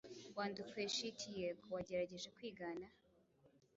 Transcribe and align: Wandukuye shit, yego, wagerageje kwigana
Wandukuye 0.37 0.87
shit, 0.95 1.19
yego, 1.37 1.63
wagerageje 1.75 2.27
kwigana 2.37 2.85